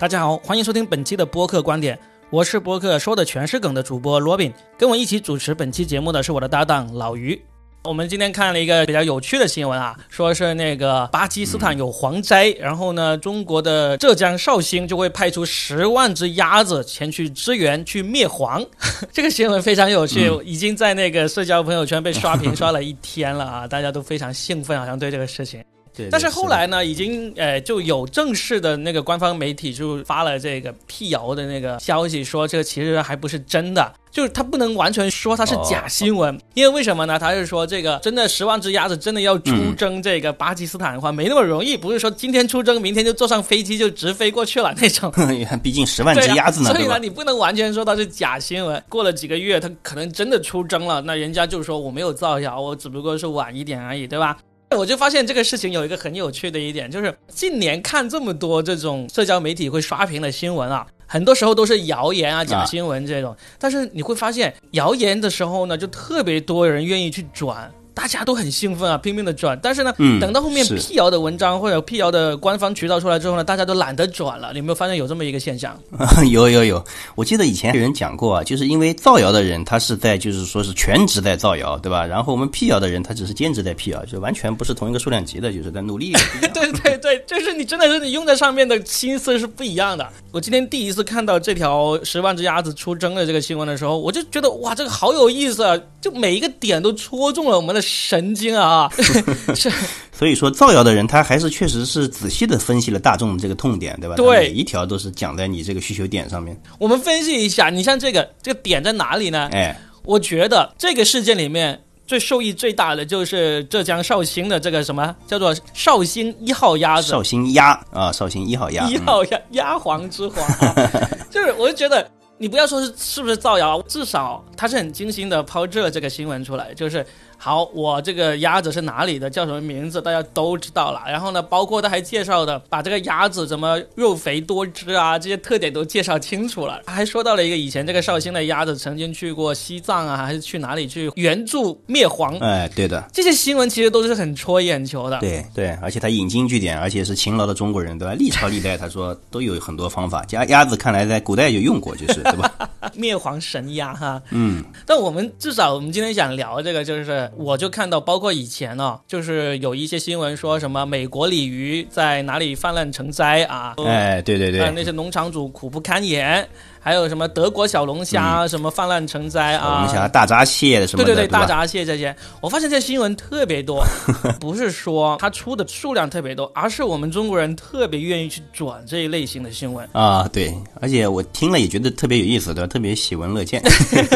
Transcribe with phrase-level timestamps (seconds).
[0.00, 1.98] 大家好，欢迎收听本期的播客观点，
[2.30, 7.38] 我是播客说的全是梗的主播罗宾，跟我一起主持本期节目的是我的搭档老于。
[7.84, 18.66] 我们今天看了一个比较有趣的新闻啊，说是那个巴基斯坦有蝗灾，然后呢，中国的浙江绍兴就会派出十万只鸭子前去支援去灭蝗。
[19.12, 25.62] 这个新闻非常有趣，已经在那个社交朋友圈被刷屏刷了一天了啊，大家都非常兴奋，好像对这个事情。
[26.10, 37.18] 但是后来呢，已经呃就有正式的那个官方媒体就发了这个辟谣的那个消息，说这个其实还不是真的，就是他不能完全说它是假新闻，因为为什么呢？
[37.18, 45.12] 他是说这个真的十万只鸭子真的要出征这个巴基斯坦的话，没那么容易，不是说今天出征，明天就坐上飞机就直飞过去了那种。
[45.62, 48.82] 毕竟十万只鸭子呢，所以呢，你不能完全说它是假新闻。
[48.88, 54.36] 过了几个月，他可能真的出征了，那人家就说我没有造谣，我只不过是晚一点而已，对吧？
[54.76, 63.36] 我就发现这个事情有一个很有趣的一点，就是近年看这么多这种社交媒体会刷屏的新闻啊，很多时候都是谣言啊、假新闻这种。
[63.58, 67.70] 但是你会发现，谣言的时候呢，就特别多人愿意去转。
[68.00, 74.52] 大家都很兴奋啊，拼命的转，但是呢，等到后面辟谣的文章或者辟谣的官方渠道出来之后呢，大家都懒得转了。
[74.52, 75.78] 你有没有发现有这么一个现象？
[76.30, 76.82] 有有有，
[77.14, 82.06] 我记得以前有人讲过啊，就是因为造谣的人他是在就是说是全职在造谣，对吧？
[82.06, 86.14] 然后我们辟谣的人他只是兼职在辟谣，就完全不是同一个数量级的，就是在努力。
[86.54, 90.08] 对对对，就是你真的是你用在上面的心思是不一样的。
[90.32, 95.78] 我今天第一次看到这条十万只鸭子出征的这个新闻的时候，我就觉得哇，这个好有意思啊！
[96.00, 97.80] 就每一个点都戳中了我们的。
[97.82, 98.90] 神经啊！
[99.54, 99.70] 是，
[100.12, 104.14] 所以说造谣的人他还是确实是仔细的分析了大众这个痛点，对吧？
[104.16, 106.60] 对，每一条都是讲在你这个需求点上面。
[106.78, 109.48] 我们分析一下，你像这个这个点在哪里呢？
[109.52, 117.08] 哎，我觉得这个事件里面最受益最大的就是浙江绍兴的这个什么叫做绍兴一号鸭子？
[117.08, 120.46] 绍兴鸭啊，绍兴一号鸭，一号鸭鸭皇之黄，
[121.30, 122.08] 就是我就觉得。
[122.42, 127.04] 你不要说是是不是造谣，至少他是很精心的抛这这个新闻出来，就是
[127.42, 131.02] 好，我这个鸭子是哪里的，叫什么名字，大家都知道了。
[131.08, 136.82] 然后呢，包括他还介绍的，把这个鸭子怎么肉肥多汁啊，这些特点都介绍清楚了。
[136.86, 142.38] 还说到了一个以前这个绍兴的鸭子曾经去过西藏啊，还是去哪里去援助灭蝗？
[142.40, 145.18] 哎，对的，这些新闻其实都是很戳眼球的。
[145.20, 148.14] 对对，而且他引经据典，而且是勤劳的中国人，对吧？
[148.18, 150.22] 历朝历代他说都有很多方法。
[150.32, 152.20] 鸭鸭子看来在古代就用过，就是。
[152.20, 152.49] 对吧？
[152.96, 163.74] 灭蝗神鸭哈，嗯，但我们至少我们今天想聊这个，就是我就看到，包括以前呢，就是有一些新闻说什么美国鲤鱼在哪里泛滥成灾啊？
[163.86, 166.48] 哎，对对对，那些农场主苦不堪言。
[166.82, 169.84] 还有什么德国小龙虾什么泛滥成灾啊？
[169.84, 173.84] 龙虾、大闸蟹什么的，对对对，大闸蟹这些，我发现这新闻特别多，
[174.40, 180.26] 不是说它出的数量特别多，而是我们中国人特别愿意去转这一类型的新闻啊。
[180.32, 182.66] 对，而且我听了也觉得特别有意思，对吧？
[182.66, 183.62] 特别喜闻乐见。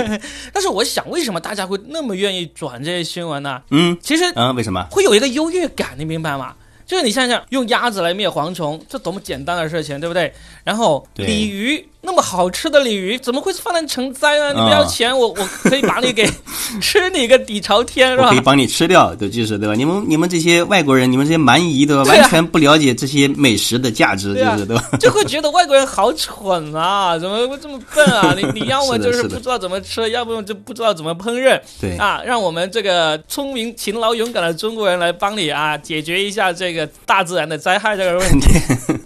[0.51, 3.61] 但是我想，为什么大家会那么愿意转这些新闻呢？
[3.71, 5.91] 嗯，其实嗯，为什么会有一个优越感？
[5.99, 6.55] 你明白吗？
[6.87, 10.33] 就是你想想，用鸭子来灭蝗虫，这多么简单的事情，对不对？
[10.65, 11.87] 然后鲤鱼。
[12.05, 14.49] 那么好吃的鲤鱼怎么会泛滥成灾呢？
[14.51, 16.29] 你不要钱，我我可以把你给
[16.81, 18.29] 吃你个底朝天，是吧？
[18.29, 19.75] 可以帮你吃掉，对，就是对吧？
[19.75, 22.03] 你们你们这些外国人，你们这些蛮夷，对吧？
[22.05, 24.85] 完全不了解这些美食的价值，就是对吧？
[25.01, 28.35] 就会觉得外国人好蠢啊，怎么会这么笨啊？
[28.37, 38.51] 你你要么就是不知道怎么吃，要不就不知道怎么烹饪，对啊，让我们这个聪明、勤劳、勇敢的中国人来帮你啊，解决一下这个大自然的灾害这个问题。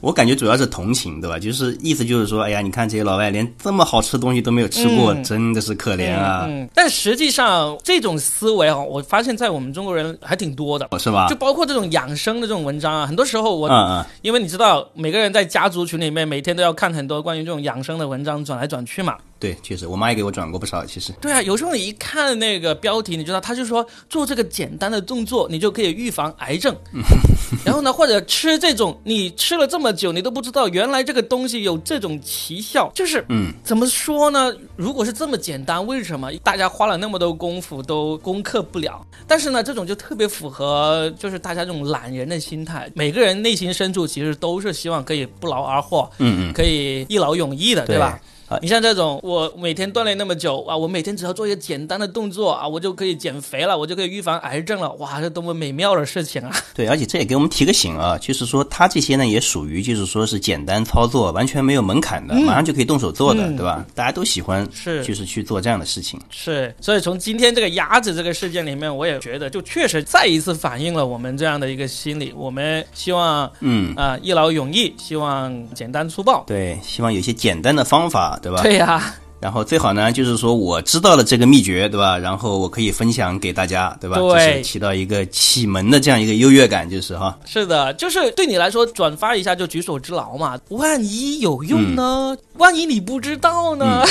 [0.01, 1.39] 我感觉主要是同情，对吧？
[1.39, 2.88] 就是意思就是说，哎呀，你看。
[2.89, 6.47] 这些老外连这么好吃的东西都没有吃过，真的是可怜啊！
[6.49, 11.27] 嗯，但实际上这种思维啊，我发现在我们中国人还挺多的，是吧？
[11.29, 19.17] 就包括这种养生的这种文章啊，很多时候我，嗯嗯，因为你知道，每个人在家族群里面每天都要看很多关于这种养生的文章，转来转去嘛。
[19.39, 20.85] 对，确实，我妈也给我转过不少。
[20.85, 26.75] 其实，对啊，有时候你一看那个标题，你知道，他就说做这个简单的动作，你就可以预防癌症。
[27.65, 32.91] 然后呢，或者吃这种，你吃了这么久，你都不知道原来这个东西有这种奇效。
[32.95, 34.53] 就是，嗯，怎么说呢？
[34.77, 39.07] 如果是这么简单，为什么大家花了那么多功夫都攻克不了？
[39.27, 42.91] 但是呢，这种就特别符合就是大家这种懒人的心态。
[42.95, 48.21] 每个人内心深处其实都是希望可以不劳而获，嗯嗯，可以一劳永逸的，对吧？
[48.49, 56.51] 啊你像这种，我每天锻炼那么久啊，我每天只要做一个简单的动作啊，我就可以减肥了，我就可以预防癌症了，哇，这多么美妙的事情啊！
[56.75, 63.85] 对，而且这也给我们提个醒啊，就是说它这些呢也属于就是说是简单操作，完全没有门槛的，马上就可以动手做的，对吧？
[63.95, 66.19] 大家都喜欢嗯是就是去做这样的事情。
[66.31, 72.33] 是，所以从今天这个鸭子这个事件里面，我也觉得就确实再一次反映了我们这样的一个心理。
[72.35, 76.45] 我们希望嗯，啊、一劳永逸，希望简单粗暴。
[76.47, 78.63] 对，希望有一些简单的方法，对吧？
[78.63, 79.03] 对呀、
[79.41, 82.19] 然后最好呢，就是说我知道了这个秘诀，对吧？
[82.19, 84.17] 然后我可以分享给大家，对吧？
[84.19, 87.39] 对就是起到一个启蒙的这样一个优越感，就是哈。
[87.45, 90.59] 是的，就是对你来说转发一下就举手之劳嘛。
[90.71, 92.37] 万一有用呢？
[92.55, 94.05] 万一你不知道呢？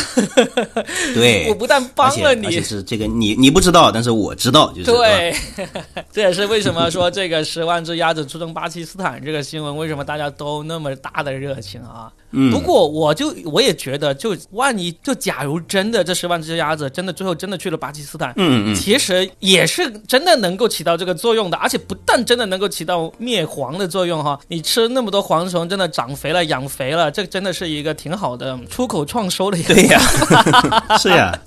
[1.14, 5.36] 对，我不但帮了你而且，是这个你你不知道，但是我知道，就是吧对，
[6.14, 12.12] 这也是为什么说这个十万只鸭子出征巴基斯坦这个新闻，为什么大家都那么大的热情啊？
[12.32, 29.74] 嗯，不过我就我也觉得，就万一就假如真的这十万只鸭子真的最后真的去了巴基斯坦，嗯嗯，其实也是真的能够起到这个作用的，而且不但真的能够起到灭蝗的作用哈，你吃那么多蝗虫，真的长肥了、养肥了，这真的是一个挺好的出口创收的一个。
[29.74, 30.00] 对呀，
[31.00, 31.38] 是呀。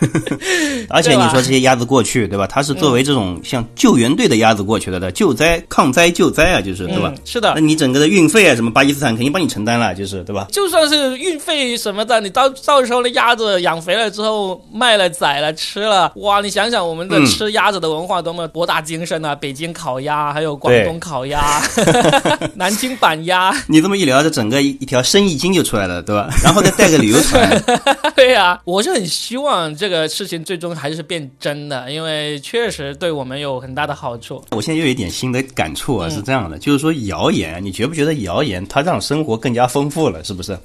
[0.88, 2.46] 而且你说这些鸭子过去，对吧？
[2.46, 7.18] 它是作为这种像救援队的鸭子过去的的，救灾、抗灾、救灾啊，就是对吧嗯？
[7.24, 10.46] 是的那，你整个的运费啊，什么巴基斯坦肯定帮你承担了，就是对吧？
[10.52, 16.40] 就算是运费什么的，你到到时候那鸭子养肥了之后卖了、宰了、吃了，哇！
[16.40, 19.34] 你想想我们的嗯吃鸭子的文化多么博大精深啊！
[19.34, 21.60] 北京烤鸭，还有广东烤鸭，
[22.54, 26.28] 南京板鸭，你这么一聊，这整个一一条生意经就出来了，对吧？
[26.44, 27.62] 然后再带个旅游团，
[28.14, 34.44] 对呀、我是很希望这个事情最终还是变真的，因为确实对我们有很大的好处。
[34.52, 40.56] 我现在又有一点新的感触嗯啊，是这样的，就是说谣言，你觉不觉得谣言它让生活更加丰富了，是不是？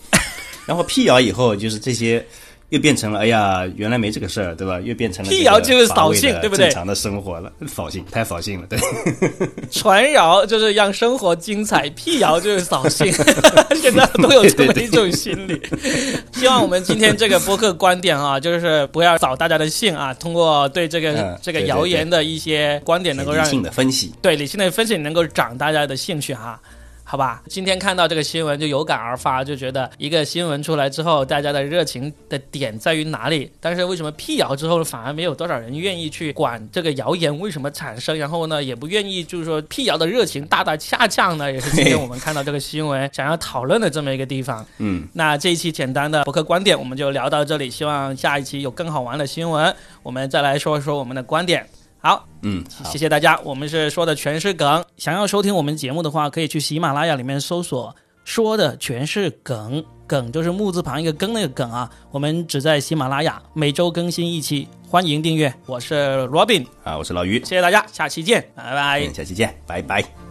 [0.65, 2.25] 然后辟谣以后，就是这些
[2.69, 4.79] 又变成了，哎呀，原来没这个事儿，对吧？
[4.79, 8.79] 又变成了辟谣就是扫兴对不对正常的生活了，扫兴，太扫兴了，对。
[9.69, 13.11] 传谣就是让生活精彩，辟谣就是扫兴，
[13.79, 15.61] 现在都有这么一种心理。
[16.33, 26.59] 希望我们今天这个播客观点啊，就是不要扫大家的兴啊，通过对这个、嗯这个谣言的一些观点，能够让理性的分析，对理性的分析能够长大家的兴趣哈。
[27.05, 33.51] 好吧，今天看到这个新闻就有感而发，就觉得一个新闻出来之后，大家的热情的点在于哪里？
[33.59, 38.17] 但是为什么辟谣之后反而没有多少人愿意去管这个谣言为什么产生？
[38.17, 41.51] 然后呢，也不愿意就是说辟谣的热情大大下降呢？
[41.51, 44.65] 也是今天我们看到这个新闻想要讨论的这么一个地方。
[44.77, 51.67] 嗯，那这一期简单的博客观点我们就聊到这里，希望下一期有更好玩的新闻，我们再来说说我们的观点。
[52.05, 54.83] 好，嗯，谢谢大家，我们是说的全是梗。
[54.97, 57.95] 想要收听我们节目的话，可以去喜马拉雅里面搜索
[58.25, 61.89] “说的全是梗”，梗就是木字旁一个更那个梗啊。
[62.11, 65.53] 我们只在喜马拉雅每周更新一期，欢迎订阅。
[65.65, 68.99] 我是 Robin，啊，我是老于，谢谢大家，下期见，拜拜。
[68.99, 70.22] 嗯，下期见，拜拜。